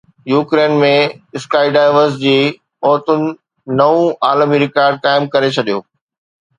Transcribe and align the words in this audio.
Ukraine 0.31 0.71
۾ 0.83 0.87
sky 1.39 1.69
divers 1.75 2.17
جي 2.23 2.33
عورتن 2.87 3.29
نئون 3.77 4.27
عالمي 4.27 4.65
رڪارڊ 4.67 5.01
قائم 5.09 5.33
ڪري 5.33 5.49
ڇڏيو 5.57 5.79